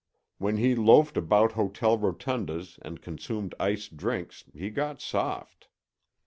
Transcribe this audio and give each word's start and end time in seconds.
When 0.39 0.57
he 0.57 0.73
loafed 0.73 1.15
about 1.15 1.51
hotel 1.51 1.95
rotundas 1.95 2.79
and 2.81 3.03
consumed 3.03 3.53
iced 3.59 3.97
drinks 3.97 4.45
he 4.51 4.71
got 4.71 4.99
soft. 4.99 5.67